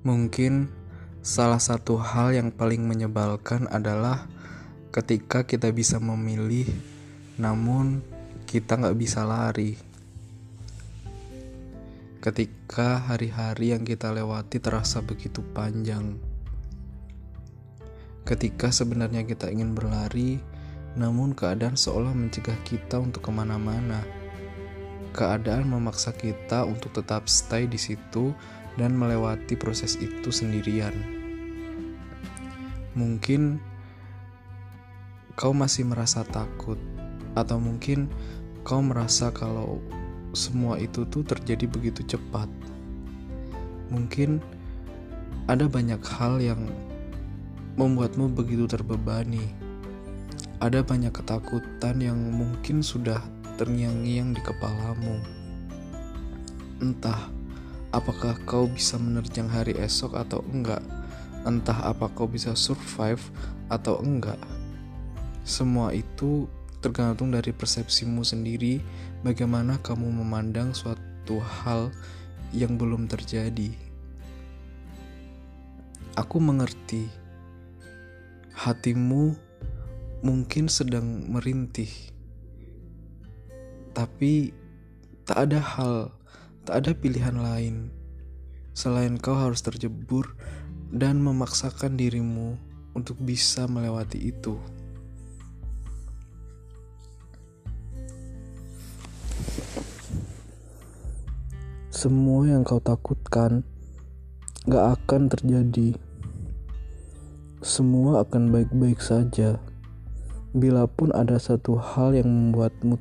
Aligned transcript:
Mungkin 0.00 0.72
salah 1.20 1.60
satu 1.60 2.00
hal 2.00 2.32
yang 2.32 2.48
paling 2.48 2.88
menyebalkan 2.88 3.68
adalah 3.68 4.24
ketika 4.88 5.44
kita 5.44 5.68
bisa 5.76 6.00
memilih, 6.00 6.64
namun 7.36 8.00
kita 8.48 8.80
nggak 8.80 8.96
bisa 8.96 9.28
lari. 9.28 9.76
Ketika 12.24 13.12
hari-hari 13.12 13.76
yang 13.76 13.84
kita 13.84 14.08
lewati 14.08 14.56
terasa 14.56 15.04
begitu 15.04 15.44
panjang. 15.52 16.16
Ketika 18.24 18.72
sebenarnya 18.72 19.28
kita 19.28 19.52
ingin 19.52 19.76
berlari, 19.76 20.40
namun 20.96 21.36
keadaan 21.36 21.76
seolah 21.76 22.16
mencegah 22.16 22.56
kita 22.64 22.96
untuk 22.96 23.28
ke 23.28 23.30
mana-mana. 23.32 24.00
Keadaan 25.12 25.68
memaksa 25.68 26.16
kita 26.16 26.64
untuk 26.64 26.96
tetap 26.96 27.28
stay 27.28 27.68
di 27.68 27.76
situ 27.76 28.32
dan 28.78 28.94
melewati 28.94 29.58
proses 29.58 29.98
itu 29.98 30.30
sendirian. 30.30 30.94
Mungkin 32.94 33.62
kau 35.34 35.54
masih 35.56 35.88
merasa 35.88 36.26
takut, 36.26 36.76
atau 37.38 37.56
mungkin 37.56 38.10
kau 38.66 38.82
merasa 38.82 39.32
kalau 39.32 39.80
semua 40.36 40.78
itu 40.78 41.06
tuh 41.08 41.26
terjadi 41.26 41.66
begitu 41.66 42.04
cepat. 42.06 42.46
Mungkin 43.90 44.38
ada 45.50 45.66
banyak 45.66 45.98
hal 46.06 46.38
yang 46.38 46.70
membuatmu 47.74 48.30
begitu 48.30 48.70
terbebani. 48.70 49.42
Ada 50.60 50.84
banyak 50.84 51.10
ketakutan 51.10 51.96
yang 52.04 52.20
mungkin 52.20 52.84
sudah 52.84 53.18
terngiang-ngiang 53.56 54.36
di 54.36 54.42
kepalamu. 54.44 55.18
Entah 56.84 57.32
apakah 57.90 58.38
kau 58.46 58.66
bisa 58.70 58.98
menerjang 58.98 59.50
hari 59.50 59.74
esok 59.78 60.18
atau 60.18 60.42
enggak. 60.50 60.82
Entah 61.42 61.90
apa 61.90 62.10
kau 62.12 62.26
bisa 62.30 62.54
survive 62.54 63.22
atau 63.70 63.98
enggak. 64.02 64.38
Semua 65.46 65.90
itu 65.94 66.46
tergantung 66.80 67.32
dari 67.34 67.52
persepsimu 67.52 68.24
sendiri 68.24 68.80
bagaimana 69.26 69.76
kamu 69.82 70.10
memandang 70.22 70.72
suatu 70.72 71.40
hal 71.40 71.92
yang 72.54 72.78
belum 72.78 73.08
terjadi. 73.08 73.72
Aku 76.18 76.42
mengerti 76.42 77.06
hatimu 78.52 79.32
mungkin 80.20 80.68
sedang 80.68 81.24
merintih 81.32 82.10
tapi 83.90 84.54
tak 85.26 85.50
ada 85.50 85.60
hal, 85.60 85.94
tak 86.70 86.86
ada 86.86 86.94
pilihan 86.94 87.34
lain 87.34 87.90
selain 88.78 89.18
kau 89.18 89.34
harus 89.34 89.58
terjebur 89.58 90.38
dan 90.94 91.18
memaksakan 91.18 91.98
dirimu 91.98 92.54
untuk 92.94 93.18
bisa 93.18 93.66
melewati 93.66 94.30
itu. 94.30 94.54
Semua 101.90 102.46
yang 102.46 102.62
kau 102.62 102.78
takutkan 102.78 103.66
gak 104.70 104.94
akan 104.94 105.26
terjadi. 105.26 105.98
Semua 107.66 108.22
akan 108.22 108.54
baik-baik 108.54 109.02
saja. 109.02 109.58
Bila 110.54 110.86
pun 110.86 111.10
ada 111.18 111.34
satu 111.34 111.82
hal 111.82 112.14
yang 112.14 112.30
membuatmu 112.30 112.94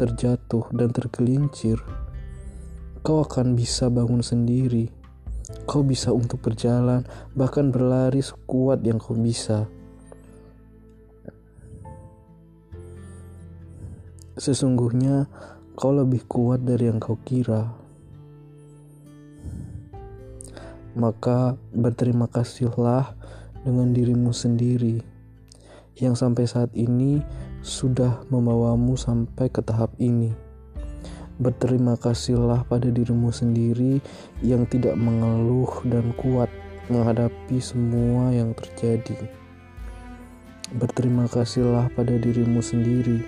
terjatuh 0.00 0.64
dan 0.72 0.88
tergelincir, 0.88 1.76
kau 3.00 3.22
akan 3.22 3.54
bisa 3.58 3.88
bangun 3.88 4.20
sendiri. 4.22 4.90
Kau 5.64 5.80
bisa 5.80 6.12
untuk 6.12 6.44
berjalan, 6.44 7.04
bahkan 7.32 7.72
berlari 7.72 8.20
sekuat 8.20 8.84
yang 8.84 9.00
kau 9.00 9.16
bisa. 9.16 9.68
Sesungguhnya 14.38 15.26
kau 15.74 15.90
lebih 15.90 16.22
kuat 16.30 16.62
dari 16.62 16.86
yang 16.86 17.02
kau 17.02 17.18
kira. 17.26 17.74
Maka 20.98 21.58
berterima 21.74 22.26
kasihlah 22.26 23.14
dengan 23.62 23.90
dirimu 23.90 24.30
sendiri 24.30 25.02
yang 25.98 26.14
sampai 26.14 26.46
saat 26.46 26.70
ini 26.74 27.18
sudah 27.62 28.22
membawamu 28.30 28.94
sampai 28.94 29.50
ke 29.50 29.58
tahap 29.62 29.90
ini. 29.98 30.47
Berterima 31.38 31.94
kasihlah 31.94 32.66
pada 32.66 32.90
dirimu 32.90 33.30
sendiri 33.30 34.02
yang 34.42 34.66
tidak 34.66 34.98
mengeluh 34.98 35.70
dan 35.86 36.10
kuat 36.18 36.50
menghadapi 36.90 37.62
semua 37.62 38.34
yang 38.34 38.58
terjadi. 38.58 39.14
Berterima 40.74 41.30
kasihlah 41.30 41.94
pada 41.94 42.18
dirimu 42.18 42.58
sendiri 42.58 43.22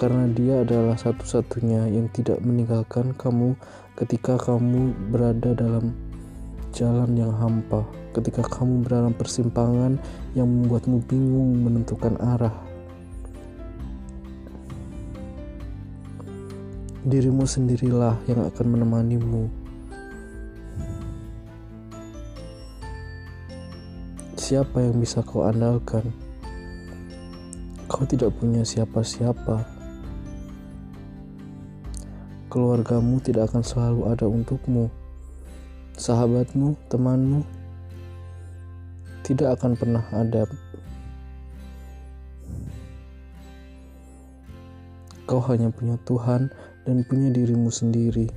karena 0.00 0.32
dia 0.32 0.64
adalah 0.64 0.96
satu-satunya 0.96 1.92
yang 1.92 2.08
tidak 2.08 2.40
meninggalkan 2.40 3.12
kamu 3.20 3.52
ketika 4.00 4.40
kamu 4.40 4.96
berada 5.12 5.52
dalam 5.52 5.92
jalan 6.72 7.20
yang 7.20 7.36
hampa, 7.36 7.84
ketika 8.16 8.48
kamu 8.48 8.80
berada 8.80 9.12
dalam 9.12 9.16
persimpangan 9.16 9.92
yang 10.32 10.48
membuatmu 10.48 11.04
bingung 11.04 11.68
menentukan 11.68 12.16
arah. 12.16 12.65
Dirimu 17.06 17.46
sendirilah 17.46 18.18
yang 18.26 18.42
akan 18.42 18.66
menemanimu. 18.66 19.46
Siapa 24.34 24.82
yang 24.82 24.98
bisa 24.98 25.22
kau 25.22 25.46
andalkan? 25.46 26.02
Kau 27.86 28.02
tidak 28.10 28.34
punya 28.42 28.66
siapa-siapa. 28.66 29.62
Keluargamu 32.50 33.22
tidak 33.22 33.54
akan 33.54 33.62
selalu 33.62 34.10
ada 34.10 34.26
untukmu. 34.26 34.90
Sahabatmu, 35.94 36.74
temanmu 36.90 37.46
tidak 39.22 39.62
akan 39.62 39.78
pernah 39.78 40.02
ada 40.10 40.46
Kau 45.26 45.42
hanya 45.42 45.74
punya 45.74 45.98
Tuhan 46.06 46.54
dan 46.86 47.02
punya 47.02 47.34
dirimu 47.34 47.68
sendiri. 47.68 48.30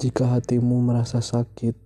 Jika 0.00 0.24
hatimu 0.40 0.80
merasa 0.80 1.20
sakit, 1.20 1.76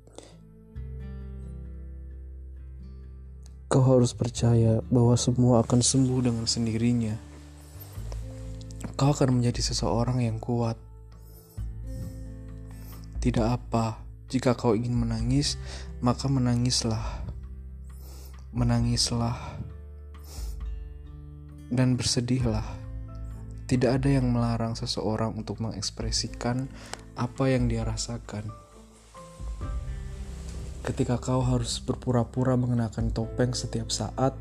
kau 3.66 3.82
harus 3.82 4.14
percaya 4.14 4.82
bahwa 4.86 5.14
semua 5.18 5.62
akan 5.66 5.82
sembuh 5.82 6.20
dengan 6.22 6.46
sendirinya. 6.46 7.14
Kau 8.94 9.10
akan 9.10 9.42
menjadi 9.42 9.62
seseorang 9.74 10.22
yang 10.22 10.38
kuat. 10.38 10.78
Tidak 13.20 13.46
apa, 13.46 14.00
jika 14.30 14.54
kau 14.54 14.74
ingin 14.74 14.94
menangis, 14.94 15.58
maka 16.02 16.26
menangislah. 16.26 17.26
Menangislah 18.50 19.38
dan 21.70 21.94
bersedihlah. 21.94 22.66
Tidak 23.70 23.86
ada 23.86 24.10
yang 24.10 24.34
melarang 24.34 24.74
seseorang 24.74 25.38
untuk 25.38 25.62
mengekspresikan 25.62 26.66
apa 27.14 27.44
yang 27.46 27.70
dia 27.70 27.86
rasakan. 27.86 28.50
Ketika 30.82 31.22
kau 31.22 31.38
harus 31.46 31.78
berpura-pura 31.78 32.58
mengenakan 32.58 33.14
topeng 33.14 33.54
setiap 33.54 33.94
saat, 33.94 34.34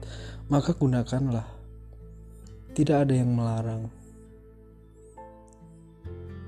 maka 0.49 0.73
gunakanlah. 0.73 1.45
Tidak 2.73 2.97
ada 3.05 3.13
yang 3.13 3.29
melarang. 3.37 3.93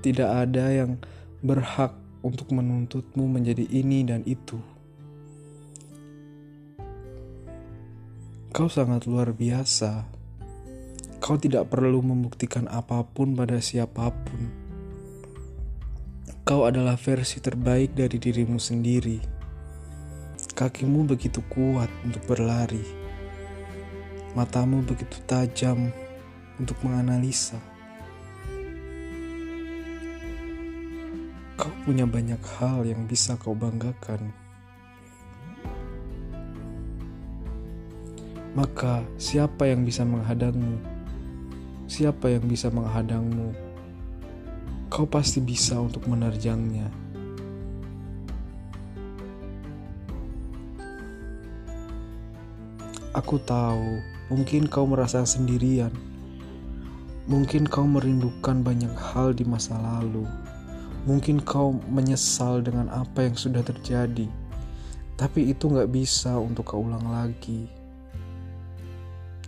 Tidak 0.02 0.26
ada 0.26 0.74
yang 0.74 0.98
berhak 1.38 1.94
untuk 2.26 2.50
menuntutmu 2.50 3.30
menjadi 3.30 3.62
ini 3.70 4.02
dan 4.02 4.26
itu. 4.26 4.58
Kau 8.50 8.66
sangat 8.66 9.06
luar 9.06 9.30
biasa. 9.30 10.21
Kau 11.22 11.38
tidak 11.38 11.70
perlu 11.70 12.02
membuktikan 12.02 12.66
apa 12.66 13.06
pun 13.06 13.38
pada 13.38 13.62
siapa 13.62 14.10
pun. 14.10 14.42
Kau 16.42 16.66
adalah 16.66 16.98
versi 16.98 17.38
terbaik 17.38 17.94
dari 17.94 18.18
dirimu 18.18 18.58
sendiri. 18.58 19.22
Kakimu 20.50 21.06
begitu 21.06 21.38
kuat 21.46 21.86
untuk 22.02 22.26
berlari. 22.26 22.82
Matamu 24.34 24.82
begitu 24.82 25.22
tajam 25.22 25.94
untuk 26.58 26.74
menganalisa. 26.82 27.62
Kau 31.54 31.70
punya 31.86 32.02
banyak 32.02 32.42
hal 32.58 32.82
yang 32.82 33.06
bisa 33.06 33.38
kau 33.38 33.54
banggakan. 33.54 34.34
Maka, 38.58 39.06
siapa 39.22 39.70
yang 39.70 39.86
bisa 39.86 40.02
menghadangmu? 40.02 40.91
Siapa 41.86 42.30
yang 42.32 42.44
bisa 42.46 42.68
menghadangmu? 42.72 43.72
kau 44.92 45.08
pasti 45.08 45.40
bisa 45.40 45.80
untuk 45.80 46.04
menerjangnya. 46.04 46.92
Aku 53.16 53.40
tahu, 53.40 54.04
mungkin 54.28 54.68
kau 54.68 54.84
merasa 54.84 55.24
sendirian. 55.24 55.88
Mungkin 57.24 57.64
kau 57.72 57.88
merindukan 57.88 58.60
banyak 58.60 58.92
hal 58.92 59.32
di 59.32 59.48
masa 59.48 59.80
lalu. 59.80 60.28
Mungkin 61.08 61.40
kau 61.40 61.72
menyesal 61.88 62.60
dengan 62.60 62.92
apa 62.92 63.24
yang 63.24 63.32
sudah 63.32 63.64
terjadi. 63.64 64.28
Tapi 65.16 65.56
itu 65.56 65.72
gak 65.72 65.88
bisa 65.88 66.36
untuk 66.36 66.68
kau 66.68 66.84
ulang 66.84 67.08
lagi. 67.08 67.64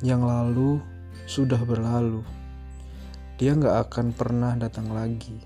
Yang 0.01 0.23
lalu 0.25 0.71
sudah 1.25 1.61
berlalu. 1.65 2.21
Dia 3.41 3.57
gak 3.57 3.91
akan 3.91 4.07
pernah 4.15 4.53
datang 4.55 4.93
lagi. 4.93 5.41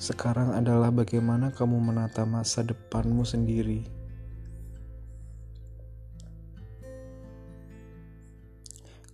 Sekarang 0.00 0.56
adalah 0.56 0.88
bagaimana 0.88 1.52
kamu 1.52 1.76
menata 1.76 2.24
masa 2.24 2.64
depanmu 2.64 3.20
sendiri. 3.26 3.84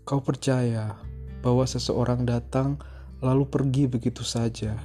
Kau 0.07 0.23
percaya 0.23 0.95
bahwa 1.43 1.67
seseorang 1.67 2.23
datang 2.23 2.79
lalu 3.19 3.43
pergi 3.51 3.91
begitu 3.91 4.23
saja. 4.23 4.79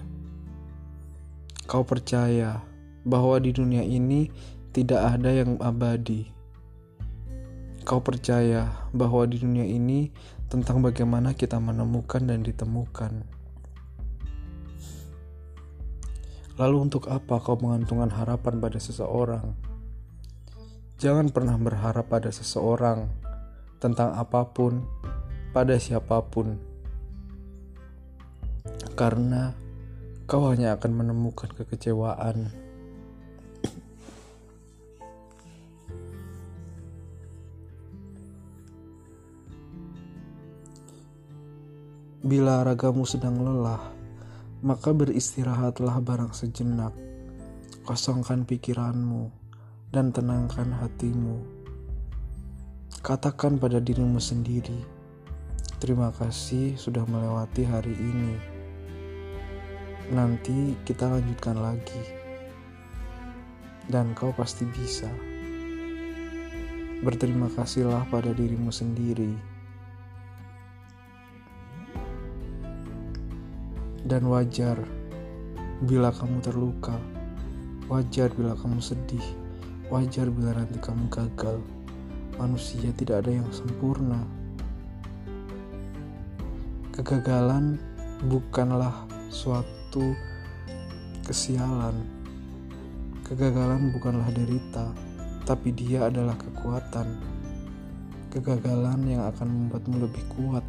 Kau 1.70 1.86
percaya 1.86 2.66
bahwa 3.06 3.38
di 3.38 3.54
dunia 3.54 3.86
ini 3.86 4.34
tidak 4.74 5.06
ada 5.06 5.30
yang 5.30 5.62
abadi. 5.62 6.26
Kau 7.86 8.02
percaya 8.02 8.90
bahwa 8.90 9.30
di 9.30 9.38
dunia 9.38 9.70
ini 9.70 10.10
tentang 10.52 10.84
bagaimana 10.84 11.32
kita 11.32 11.56
menemukan 11.64 12.28
dan 12.28 12.44
ditemukan. 12.44 13.24
Lalu, 16.60 16.78
untuk 16.92 17.08
apa 17.08 17.40
kau 17.40 17.56
mengantungkan 17.56 18.12
harapan 18.12 18.60
pada 18.60 18.76
seseorang? 18.76 19.56
Jangan 21.00 21.32
pernah 21.32 21.56
berharap 21.56 22.12
pada 22.12 22.28
seseorang 22.28 23.08
tentang 23.80 24.12
apa 24.14 24.46
pun 24.52 24.84
pada 25.56 25.80
siapa 25.80 26.20
pun, 26.22 26.60
karena 28.94 29.56
kau 30.30 30.52
hanya 30.52 30.78
akan 30.78 30.92
menemukan 31.02 31.50
kekecewaan. 31.58 32.61
Bila 42.22 42.62
ragamu 42.62 43.02
sedang 43.10 43.42
lelah, 43.42 43.82
maka 44.62 44.94
beristirahatlah 44.94 45.98
barang 46.06 46.38
sejenak. 46.38 46.94
Kosongkan 47.82 48.46
pikiranmu 48.46 49.34
dan 49.90 50.14
tenangkan 50.14 50.70
hatimu. 50.70 51.42
Katakan 53.02 53.58
pada 53.58 53.82
dirimu 53.82 54.22
sendiri, 54.22 55.02
Terima 55.82 56.14
kasih 56.14 56.78
sudah 56.78 57.02
melewati 57.10 57.66
hari 57.66 57.98
ini. 57.98 58.38
Nanti 60.14 60.78
kita 60.86 61.10
lanjutkan 61.10 61.58
lagi, 61.58 62.06
dan 63.90 64.14
kau 64.14 64.30
pasti 64.30 64.70
bisa. 64.70 65.10
Berterima 67.02 67.50
kasihlah 67.50 68.06
pada 68.14 68.30
dirimu 68.30 68.70
sendiri, 68.70 69.34
dan 74.12 74.28
wajar 74.28 74.76
bila 75.88 76.12
kamu 76.12 76.44
terluka, 76.44 77.00
wajar 77.88 78.28
bila 78.36 78.60
kamu 78.60 78.84
sedih, 78.84 79.24
wajar 79.88 80.28
bila 80.28 80.52
nanti 80.52 80.76
kamu 80.84 81.08
gagal. 81.08 81.64
Manusia 82.36 82.92
tidak 82.92 83.24
ada 83.24 83.40
yang 83.40 83.48
sempurna. 83.56 84.20
Kegagalan 86.92 87.80
bukanlah 88.28 89.08
suatu 89.32 90.12
kesialan. 91.24 91.96
Kegagalan 93.24 93.96
bukanlah 93.96 94.28
derita, 94.36 94.92
tapi 95.48 95.72
dia 95.72 96.12
adalah 96.12 96.36
kekuatan. 96.36 97.16
Kegagalan 98.28 99.08
yang 99.08 99.24
akan 99.32 99.48
membuatmu 99.48 100.04
lebih 100.04 100.24
kuat. 100.36 100.68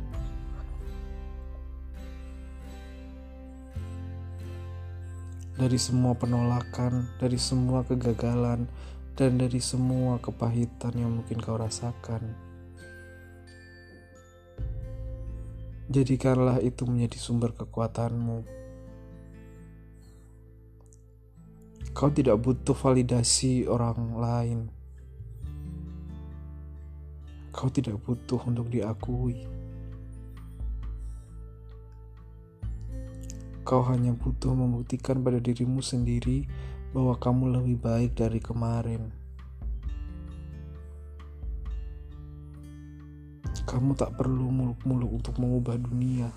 Dari 5.63 5.79
semua 5.79 6.19
penolakan, 6.19 7.07
dari 7.23 7.39
semua 7.39 7.87
kegagalan, 7.87 8.67
dan 9.15 9.39
dari 9.39 9.63
semua 9.63 10.19
kepahitan 10.19 10.91
yang 10.99 11.23
mungkin 11.23 11.39
kau 11.39 11.55
rasakan. 11.55 12.35
Jadikanlah 15.87 16.59
itu 16.59 16.83
menjadi 16.83 17.15
sumber 17.15 17.55
kekuatanmu. 17.55 18.43
Kau 21.95 22.11
tidak 22.11 22.43
butuh 22.43 22.75
validasi 22.75 23.71
orang 23.71 24.19
lain. 24.19 24.59
Kau 27.55 27.71
tidak 27.71 28.03
butuh 28.03 28.43
untuk 28.51 28.67
diakui. 28.67 29.62
Kau 33.73 33.81
hanya 33.89 34.13
butuh 34.13 34.53
membuktikan 34.53 35.25
pada 35.25 35.41
dirimu 35.41 35.81
sendiri 35.81 36.45
bahwa 36.93 37.17
kamu 37.17 37.57
lebih 37.57 37.81
baik 37.81 38.13
dari 38.13 38.37
kemarin. 38.37 39.09
Kamu 43.65 43.97
tak 43.97 44.21
perlu 44.21 44.53
muluk-muluk 44.53 45.17
untuk 45.17 45.41
mengubah 45.41 45.81
dunia. 45.81 46.29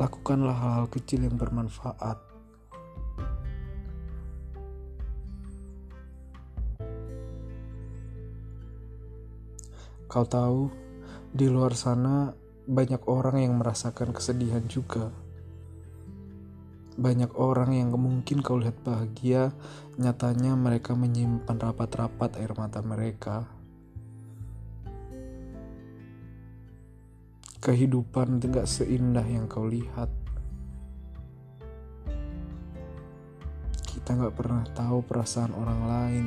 Lakukanlah 0.00 0.56
hal-hal 0.56 0.88
kecil 0.88 1.28
yang 1.28 1.36
bermanfaat. 1.36 2.16
Kau 10.08 10.24
tahu, 10.24 10.72
di 11.36 11.52
luar 11.52 11.76
sana 11.76 12.32
banyak 12.64 13.04
orang 13.12 13.44
yang 13.44 13.60
merasakan 13.60 14.16
kesedihan 14.16 14.64
juga. 14.72 15.23
Banyak 16.94 17.34
orang 17.34 17.74
yang 17.74 17.90
mungkin 17.94 18.38
kau 18.44 18.58
lihat 18.58 18.78
bahagia, 18.86 19.50
nyatanya 19.98 20.54
mereka 20.54 20.94
menyimpan 20.94 21.58
rapat-rapat 21.58 22.38
air 22.38 22.54
mata 22.54 22.84
mereka. 22.84 23.54
kehidupan 27.64 28.44
tidak 28.44 28.68
seindah 28.68 29.24
yang 29.24 29.48
kau 29.48 29.64
lihat. 29.64 30.12
Kita 33.88 34.20
nggak 34.20 34.36
pernah 34.36 34.68
tahu 34.76 35.00
perasaan 35.00 35.56
orang 35.56 35.80
lain. 35.88 36.26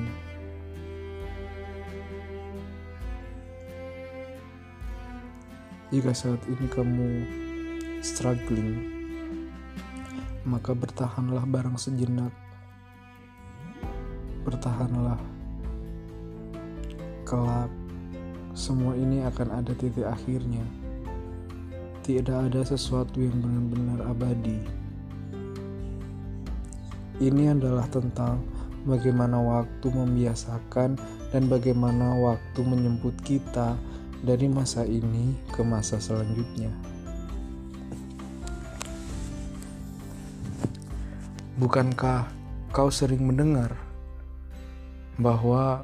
Jika 5.93 6.09
saat 6.09 6.41
ini 6.49 6.65
kamu 6.73 7.09
struggling, 8.01 8.96
maka 10.47 10.71
bertahanlah 10.71 11.43
barang 11.43 11.75
sejenak. 11.75 12.31
Bertahanlah. 14.47 15.19
Kelak, 17.27 17.67
semua 18.55 18.95
ini 18.95 19.27
akan 19.27 19.59
ada 19.59 19.75
titik 19.75 20.07
akhirnya 20.07 20.63
tidak 22.07 22.47
ada 22.47 22.63
sesuatu 22.63 23.19
yang 23.19 23.35
benar-benar 23.43 24.15
abadi. 24.15 24.63
Ini 27.19 27.51
adalah 27.51 27.83
tentang 27.91 28.39
bagaimana 28.87 29.35
waktu 29.43 29.91
membiasakan 29.91 30.95
dan 31.35 31.43
bagaimana 31.51 32.15
waktu 32.15 32.63
menjemput 32.63 33.11
kita 33.27 33.75
dari 34.23 34.47
masa 34.47 34.87
ini 34.87 35.35
ke 35.51 35.59
masa 35.67 35.99
selanjutnya. 35.99 36.71
Bukankah 41.57 42.29
kau 42.69 42.93
sering 42.93 43.25
mendengar 43.25 43.73
bahwa 45.17 45.81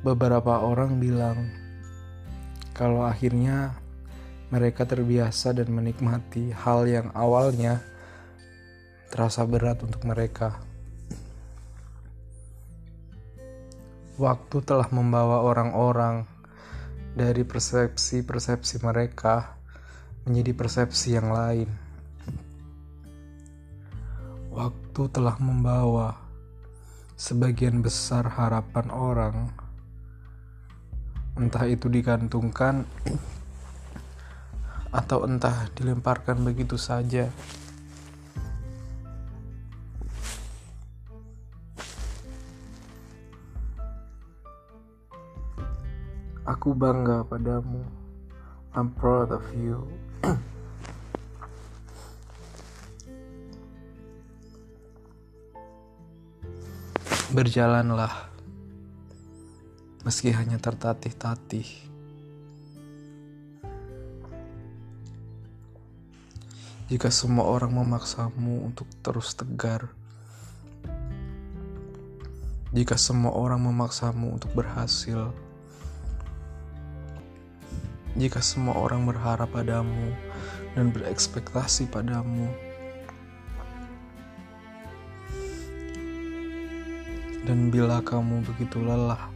beberapa 0.00 0.64
orang 0.64 0.96
bilang 0.96 1.52
kalau 2.72 3.04
akhirnya 3.04 3.76
mereka 4.48 4.88
terbiasa 4.88 5.52
dan 5.52 5.68
menikmati 5.68 6.56
hal 6.56 6.88
yang 6.88 7.12
awalnya 7.12 7.84
terasa 9.12 9.44
berat 9.44 9.84
untuk 9.84 10.08
mereka. 10.08 10.56
Waktu 14.16 14.56
telah 14.64 14.88
membawa 14.88 15.44
orang-orang 15.44 16.24
dari 17.12 17.44
persepsi-persepsi 17.44 18.80
mereka 18.80 19.60
menjadi 20.24 20.52
persepsi 20.56 21.12
yang 21.12 21.28
lain. 21.28 21.91
Waktu 24.52 25.08
telah 25.08 25.40
membawa 25.40 26.12
sebagian 27.16 27.80
besar 27.80 28.28
harapan 28.28 28.92
orang, 28.92 29.36
entah 31.40 31.64
itu 31.64 31.88
digantungkan 31.88 32.84
atau 34.92 35.24
entah 35.24 35.72
dilemparkan 35.72 36.44
begitu 36.44 36.76
saja. 36.76 37.32
Aku 46.44 46.76
bangga 46.76 47.24
padamu. 47.24 47.88
I'm 48.76 48.92
proud 48.92 49.32
of 49.32 49.48
you. 49.56 49.88
Berjalanlah, 57.32 58.28
meski 60.04 60.36
hanya 60.36 60.60
tertatih-tatih. 60.60 61.64
Jika 66.92 67.08
semua 67.08 67.48
orang 67.48 67.72
memaksamu 67.72 68.68
untuk 68.68 68.84
terus 69.00 69.32
tegar, 69.32 69.88
jika 72.76 73.00
semua 73.00 73.32
orang 73.32 73.64
memaksamu 73.64 74.36
untuk 74.36 74.52
berhasil, 74.52 75.32
jika 78.12 78.44
semua 78.44 78.76
orang 78.76 79.08
berharap 79.08 79.48
padamu 79.56 80.12
dan 80.76 80.92
berekspektasi 80.92 81.88
padamu. 81.88 82.71
Dan 87.42 87.74
bila 87.74 87.98
kamu 87.98 88.46
begitu 88.46 88.78
lelah, 88.78 89.26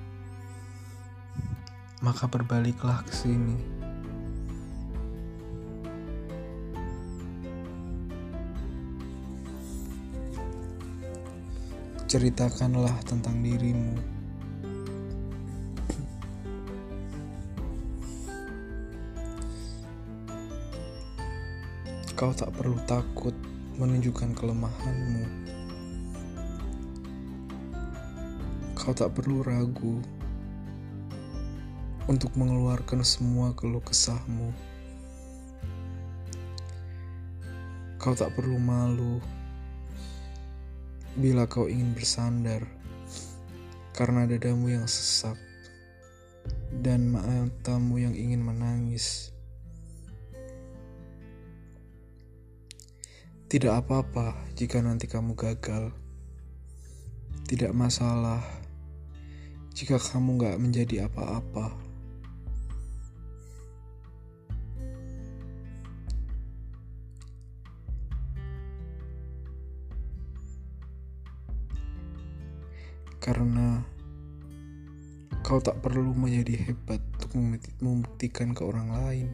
maka 2.07 2.31
berbaliklah 2.31 3.03
ke 3.03 3.11
sini. 3.11 3.59
Ceritakanlah 12.07 12.95
tentang 13.03 13.43
dirimu. 13.43 13.99
Kau 22.15 22.31
tak 22.31 22.55
perlu 22.55 22.79
takut 22.87 23.35
menunjukkan 23.77 24.31
kelemahanmu. 24.39 25.46
Kau 28.87 28.95
tak 28.95 29.19
perlu 29.19 29.43
ragu 29.43 29.99
untuk 32.07 32.31
mengeluarkan 32.39 33.03
semua 33.03 33.51
keluh 33.51 33.83
kesahmu. 33.83 34.55
Kau 37.99 38.15
tak 38.15 38.31
perlu 38.39 38.63
malu 38.63 39.19
bila 41.19 41.51
kau 41.51 41.67
ingin 41.67 41.99
bersandar 41.99 42.63
karena 43.91 44.23
dadamu 44.23 44.71
yang 44.71 44.87
sesak 44.87 45.35
dan 46.71 47.11
matamu 47.11 47.99
yang 47.99 48.15
ingin 48.15 48.39
menangis. 48.39 49.35
Tidak 53.51 53.83
apa-apa 53.83 54.47
jika 54.55 54.79
nanti 54.79 55.11
kamu 55.11 55.35
gagal. 55.35 55.91
Tidak 57.51 57.75
masalah 57.75 58.66
jika 59.77 60.01
kamu 60.01 60.41
gak 60.41 60.57
menjadi 60.57 61.05
apa-apa. 61.05 61.69
Karena 73.21 73.85
kau 75.45 75.61
tak 75.61 75.85
perlu 75.85 76.17
menjadi 76.17 76.73
hebat 76.73 77.05
untuk 77.21 77.37
membuktikan 77.85 78.57
ke 78.57 78.65
orang 78.65 78.89
lain. 78.97 79.29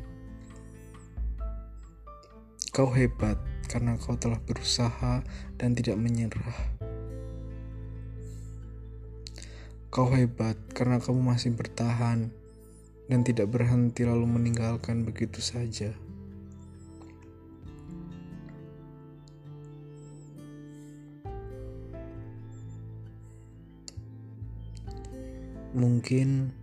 Kau 2.75 2.90
hebat 2.90 3.38
karena 3.70 3.94
kau 3.94 4.18
telah 4.18 4.42
berusaha 4.42 5.22
dan 5.54 5.70
tidak 5.78 6.02
menyerah. 6.02 6.81
Kau 9.92 10.08
hebat 10.08 10.56
karena 10.72 10.96
kamu 10.96 11.20
masih 11.20 11.52
bertahan 11.52 12.32
dan 13.12 13.20
tidak 13.28 13.52
berhenti 13.52 14.08
lalu 14.08 14.25
meninggalkan 14.25 15.04
begitu 15.04 15.44
saja. 15.44 15.92
Mungkin 25.76 26.56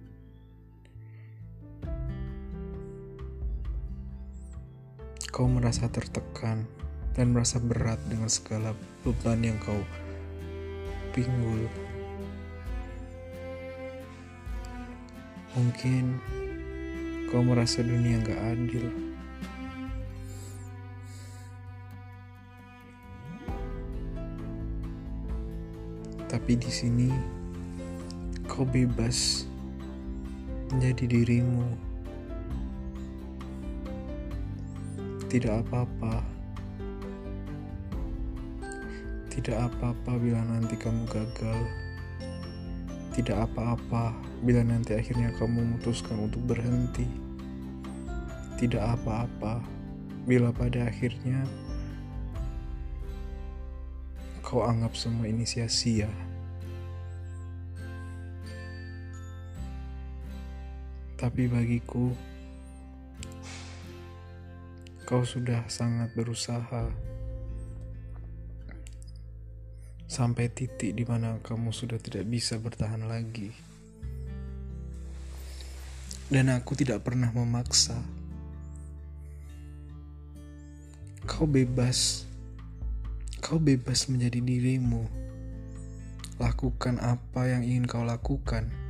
kau 5.29 5.45
merasa 5.45 5.85
tertekan 5.93 6.65
dan 7.13 7.29
merasa 7.37 7.61
berat 7.61 8.01
dengan 8.09 8.33
segala 8.33 8.73
beban 9.05 9.45
yang 9.45 9.61
kau 9.61 9.85
pinggul. 11.13 11.88
Mungkin 15.57 16.21
kau 17.29 17.41
merasa 17.41 17.81
dunia 17.81 18.21
gak 18.21 18.37
adil. 18.37 18.85
Tapi 26.29 26.53
di 26.53 26.69
sini 26.69 27.09
kau 28.45 28.61
bebas 28.61 29.49
menjadi 30.69 31.17
dirimu. 31.17 31.65
Tidak 35.29 35.65
apa-apa. 35.65 36.21
Tidak 39.33 39.57
apa-apa 39.57 40.11
bila 40.21 40.41
nanti 40.45 40.77
kamu 40.77 41.09
gagal. 41.09 41.88
Tidak 43.19 43.35
apa-apa 43.35 44.15
bila 44.47 44.63
nanti 44.63 44.95
akhirnya 44.95 45.35
kamu 45.35 45.59
memutuskan 45.59 46.23
untuk 46.23 46.39
berhenti. 46.47 47.03
Tidak 48.55 48.79
apa-apa 48.79 49.59
bila 50.23 50.55
pada 50.55 50.87
akhirnya 50.87 51.43
kau 54.39 54.63
anggap 54.63 54.95
semua 54.95 55.27
ini 55.27 55.43
sia-sia. 55.43 56.07
Tapi 61.19 61.51
bagiku, 61.51 62.15
kau 65.03 65.27
sudah 65.27 65.67
sangat 65.67 66.15
berusaha 66.15 66.87
sampai 70.09 70.49
titik 70.49 70.97
di 70.97 71.05
mana 71.05 71.37
kamu 71.45 71.69
sudah 71.69 72.01
tidak 72.01 72.25
bisa 72.25 72.57
bertahan 72.57 73.05
lagi. 73.05 73.53
Dan 76.33 76.49
aku 76.49 76.73
tidak 76.73 77.05
pernah 77.05 77.29
memaksa. 77.29 77.93
Kau 81.29 81.45
bebas. 81.45 82.25
Kau 83.37 83.61
bebas 83.61 84.09
menjadi 84.09 84.41
dirimu. 84.41 85.05
Lakukan 86.41 86.97
apa 86.97 87.45
yang 87.45 87.61
ingin 87.61 87.85
kau 87.85 88.01
lakukan. 88.01 88.88